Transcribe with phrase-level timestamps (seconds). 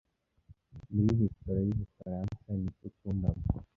[0.91, 3.43] Muri resitora yubufaransa niki ukundamo